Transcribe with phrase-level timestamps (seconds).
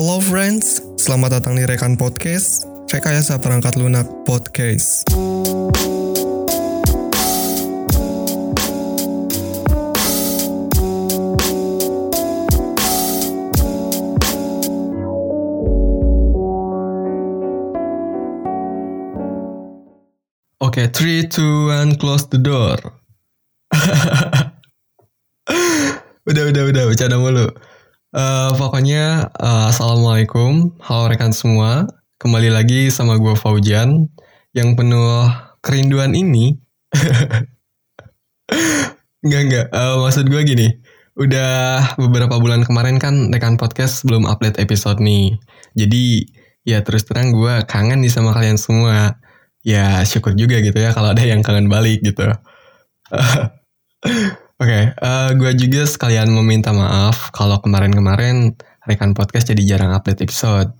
[0.00, 5.04] Hello friends, selamat datang di Rekan Podcast, Rekayasa Perangkat Lunak Podcast.
[20.64, 22.80] Oke, okay, 3, 2, 1, close the door.
[26.24, 27.52] udah, udah, udah, bercanda mulu.
[28.10, 31.86] Uh, pokoknya, uh, Assalamualaikum, halo rekan semua.
[32.18, 34.10] Kembali lagi sama gue Faujan,
[34.50, 35.30] yang penuh
[35.62, 36.58] kerinduan ini.
[39.22, 40.66] Enggak, enggak, uh, maksud gue gini.
[41.14, 45.38] Udah beberapa bulan kemarin kan rekan podcast belum update episode nih.
[45.78, 46.26] Jadi,
[46.66, 49.22] ya terus terang gue kangen nih sama kalian semua
[49.62, 52.26] ya syukur juga gitu ya kalau ada yang kangen balik gitu.
[54.60, 58.52] Oke, okay, uh, gue juga sekalian meminta maaf kalau kemarin-kemarin
[58.84, 60.76] rekan podcast jadi jarang update episode.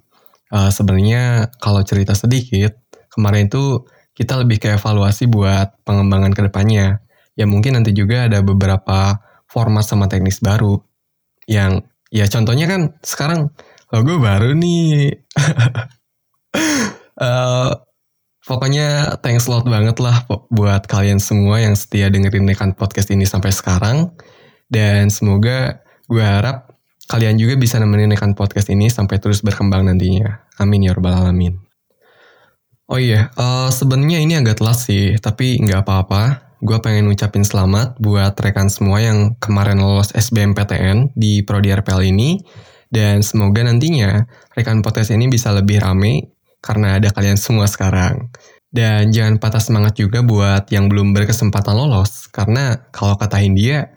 [0.52, 2.76] Uh, Sebenarnya kalau cerita sedikit,
[3.08, 7.00] kemarin itu kita lebih ke evaluasi buat pengembangan ke depannya.
[7.40, 9.16] Ya mungkin nanti juga ada beberapa
[9.48, 10.76] format sama teknis baru.
[11.48, 13.48] Yang ya contohnya kan sekarang
[13.88, 15.24] logo baru nih.
[17.16, 17.72] uh,
[18.40, 23.52] Pokoknya thanks lot banget lah buat kalian semua yang setia dengerin rekan podcast ini sampai
[23.52, 24.16] sekarang.
[24.70, 26.72] Dan semoga gue harap
[27.10, 30.46] kalian juga bisa nemenin rekan podcast ini sampai terus berkembang nantinya.
[30.56, 31.60] Amin ya rabbal alamin.
[32.90, 36.54] Oh iya, uh, sebenarnya ini agak telat sih, tapi nggak apa-apa.
[36.58, 42.42] Gue pengen ngucapin selamat buat rekan semua yang kemarin lolos SBMPTN di Prodi RPL ini.
[42.90, 44.26] Dan semoga nantinya
[44.58, 46.29] rekan podcast ini bisa lebih rame
[46.60, 48.32] karena ada kalian semua sekarang.
[48.70, 53.90] Dan jangan patah semangat juga buat yang belum berkesempatan lolos, karena kalau kata India,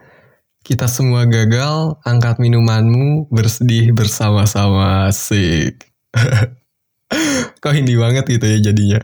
[0.66, 5.94] kita semua gagal, angkat minumanmu, bersedih bersama-sama, sik.
[7.62, 9.00] Kok Hindi banget gitu ya jadinya.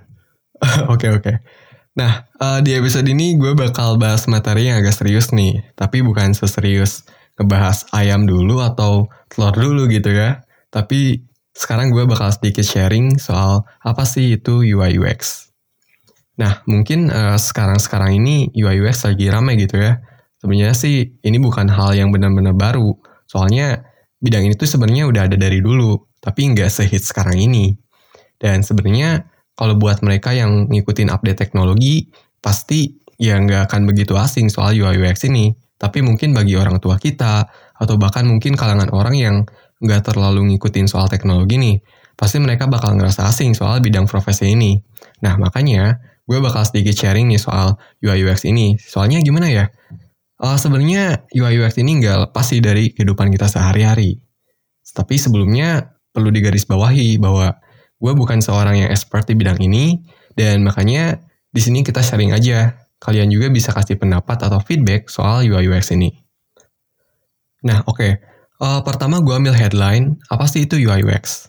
[0.92, 1.22] Oke oke.
[1.22, 1.36] Okay, okay.
[1.96, 6.31] Nah, uh, di episode ini gue bakal bahas materi yang agak serius nih, tapi bukan
[6.31, 7.03] seserius
[7.40, 10.44] ngebahas ayam dulu atau telur dulu gitu ya.
[10.72, 11.28] Tapi
[11.59, 15.52] sekarang gue bakal sedikit sharing soal apa sih itu UI UX.
[16.40, 20.00] Nah, mungkin uh, sekarang-sekarang ini UI UX lagi ramai gitu ya.
[20.40, 22.96] Sebenarnya sih ini bukan hal yang benar-benar baru.
[23.28, 23.84] Soalnya
[24.24, 27.75] bidang ini tuh sebenarnya udah ada dari dulu, tapi nggak sehit sekarang ini.
[28.40, 29.28] Dan sebenarnya
[29.59, 32.08] kalau buat mereka yang ngikutin update teknologi,
[32.40, 35.52] pasti ya nggak akan begitu asing soal UI UX ini.
[35.75, 39.36] Tapi mungkin bagi orang tua kita, atau bahkan mungkin kalangan orang yang
[39.79, 41.78] nggak terlalu ngikutin soal teknologi nih,
[42.19, 44.75] pasti mereka bakal ngerasa asing soal bidang profesi ini.
[45.23, 48.75] Nah, makanya gue bakal sedikit sharing nih soal UI UX ini.
[48.75, 49.72] Soalnya gimana ya?
[50.39, 54.19] Uh, Sebenarnya UI UX ini nggak lepas sih dari kehidupan kita sehari-hari.
[54.84, 57.56] Tapi sebelumnya perlu digarisbawahi bahwa
[58.00, 60.00] gue bukan seorang yang expert di bidang ini,
[60.35, 61.19] dan makanya
[61.51, 62.75] di sini kita sharing aja.
[63.00, 66.12] Kalian juga bisa kasih pendapat atau feedback soal UI UX ini.
[67.63, 67.95] Nah, oke.
[67.95, 68.12] Okay.
[68.59, 71.47] Uh, pertama gue ambil headline, apa sih itu UI UX?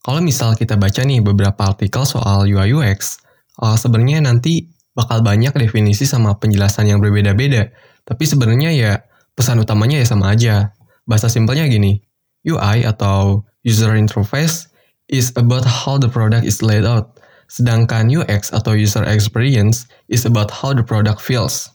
[0.00, 3.20] Kalau misal kita baca nih beberapa artikel soal UI UX,
[3.60, 7.68] uh, sebenarnya nanti bakal banyak definisi sama penjelasan yang berbeda-beda.
[8.08, 8.92] Tapi sebenarnya ya
[9.36, 10.72] pesan utamanya ya sama aja.
[11.04, 12.00] Bahasa simpelnya gini,
[12.48, 14.72] UI atau User Interface
[15.12, 17.20] is about how the product is laid out.
[17.52, 21.68] Sedangkan UX atau User Experience is about how the product feels.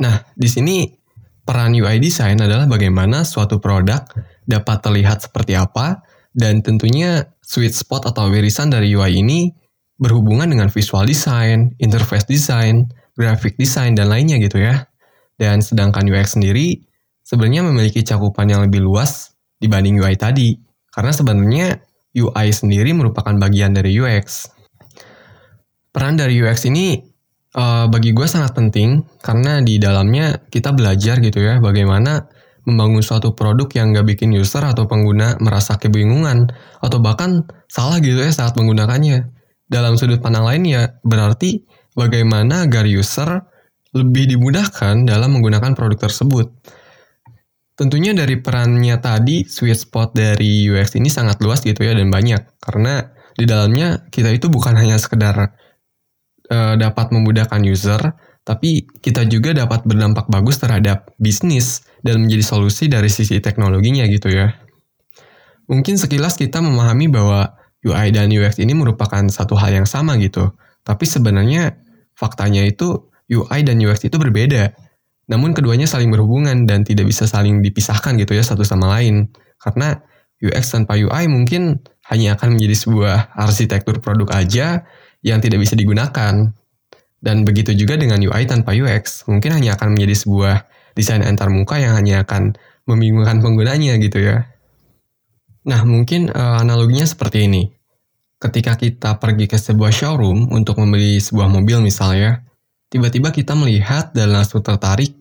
[0.00, 0.88] Nah, di sini
[1.44, 4.00] Peran UI design adalah bagaimana suatu produk
[4.48, 6.00] dapat terlihat seperti apa,
[6.32, 9.52] dan tentunya sweet spot atau wirisan dari UI ini
[10.00, 14.88] berhubungan dengan visual design, interface design, graphic design, dan lainnya gitu ya.
[15.36, 16.80] Dan sedangkan UX sendiri
[17.20, 20.56] sebenarnya memiliki cakupan yang lebih luas dibanding UI tadi,
[20.90, 21.66] karena sebenarnya
[22.16, 24.48] UI sendiri merupakan bagian dari UX.
[25.94, 27.13] Peran dari UX ini
[27.54, 32.26] uh, bagi gue sangat penting karena di dalamnya kita belajar gitu ya bagaimana
[32.64, 36.48] membangun suatu produk yang gak bikin user atau pengguna merasa kebingungan
[36.80, 39.30] atau bahkan salah gitu ya saat menggunakannya.
[39.64, 41.64] Dalam sudut pandang lain ya berarti
[41.96, 43.44] bagaimana agar user
[43.94, 46.50] lebih dimudahkan dalam menggunakan produk tersebut.
[47.74, 52.42] Tentunya dari perannya tadi, sweet spot dari UX ini sangat luas gitu ya dan banyak.
[52.62, 53.02] Karena
[53.34, 55.52] di dalamnya kita itu bukan hanya sekedar
[56.50, 58.00] uh, dapat memudahkan user,
[58.44, 64.28] tapi kita juga dapat berdampak bagus terhadap bisnis dan menjadi solusi dari sisi teknologinya gitu
[64.28, 64.52] ya.
[65.64, 70.52] Mungkin sekilas kita memahami bahwa UI dan UX ini merupakan satu hal yang sama gitu.
[70.84, 71.80] Tapi sebenarnya
[72.12, 74.76] faktanya itu UI dan UX itu berbeda.
[75.32, 79.32] Namun keduanya saling berhubungan dan tidak bisa saling dipisahkan gitu ya satu sama lain.
[79.56, 79.96] Karena
[80.44, 81.80] UX tanpa UI mungkin
[82.12, 84.84] hanya akan menjadi sebuah arsitektur produk aja
[85.24, 86.52] yang tidak bisa digunakan.
[87.24, 91.80] Dan begitu juga dengan UI tanpa UX, mungkin hanya akan menjadi sebuah desain antar muka
[91.80, 92.52] yang hanya akan
[92.84, 94.44] membingungkan penggunanya gitu ya.
[95.64, 97.72] Nah, mungkin uh, analoginya seperti ini.
[98.36, 102.44] Ketika kita pergi ke sebuah showroom untuk membeli sebuah mobil misalnya,
[102.92, 105.16] tiba-tiba kita melihat dan langsung tertarik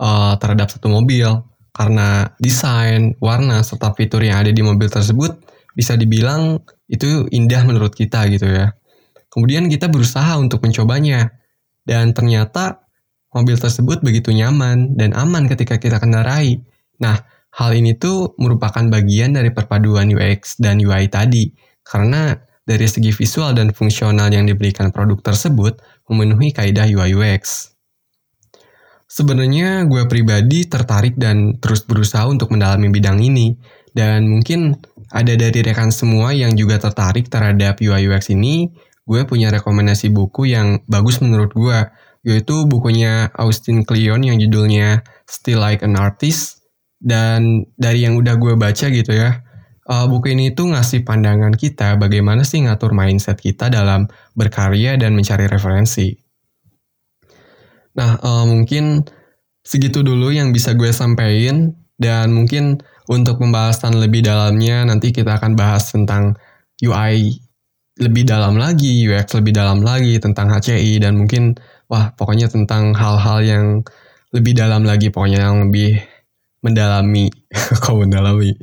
[0.00, 1.28] uh, terhadap satu mobil
[1.76, 5.36] karena desain, warna, serta fitur yang ada di mobil tersebut
[5.76, 8.72] bisa dibilang itu indah menurut kita gitu ya.
[9.32, 11.32] Kemudian kita berusaha untuk mencobanya
[11.88, 12.84] dan ternyata
[13.32, 16.60] mobil tersebut begitu nyaman dan aman ketika kita kendarai.
[17.00, 17.16] Nah,
[17.52, 21.52] Hal ini tuh merupakan bagian dari perpaduan UX dan UI tadi,
[21.84, 22.32] karena
[22.64, 25.76] dari segi visual dan fungsional yang diberikan produk tersebut
[26.08, 27.76] memenuhi kaidah UI UX.
[29.04, 33.52] Sebenarnya gue pribadi tertarik dan terus berusaha untuk mendalami bidang ini,
[33.92, 34.72] dan mungkin
[35.12, 40.54] ada dari rekan semua yang juga tertarik terhadap UI UX ini, gue punya rekomendasi buku
[40.54, 41.78] yang bagus menurut gue,
[42.22, 46.62] yaitu bukunya Austin Kleon yang judulnya Still Like an Artist
[47.02, 49.42] dan dari yang udah gue baca gitu ya,
[49.90, 54.06] uh, buku ini tuh ngasih pandangan kita bagaimana sih ngatur mindset kita dalam
[54.38, 56.14] berkarya dan mencari referensi.
[57.98, 59.02] Nah, uh, mungkin
[59.66, 65.58] segitu dulu yang bisa gue sampaikan dan mungkin untuk pembahasan lebih dalamnya nanti kita akan
[65.58, 66.38] bahas tentang
[66.82, 67.51] UI
[68.02, 71.54] lebih dalam lagi, UX lebih dalam lagi tentang HCI dan mungkin
[71.86, 73.64] wah pokoknya tentang hal-hal yang
[74.32, 76.02] lebih dalam lagi pokoknya yang lebih
[76.62, 77.30] mendalami
[77.82, 78.54] kok mendalami?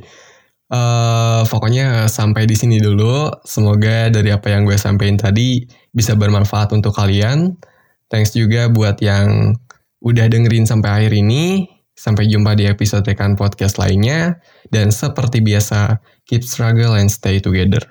[0.70, 3.26] Uh, pokoknya sampai di sini dulu.
[3.42, 7.58] Semoga dari apa yang gue sampaikan tadi bisa bermanfaat untuk kalian.
[8.06, 9.58] Thanks juga buat yang
[10.02, 11.66] udah dengerin sampai akhir ini.
[11.98, 14.38] Sampai jumpa di episode rekan podcast lainnya.
[14.70, 17.82] Dan seperti biasa keep struggle and stay together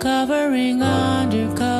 [0.00, 1.79] covering undercover.